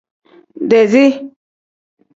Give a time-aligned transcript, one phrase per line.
[0.69, 1.09] Dezii.